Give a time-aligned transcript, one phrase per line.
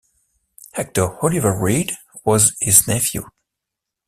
[0.73, 1.91] Actor Oliver Reed
[2.25, 3.27] was his nephew.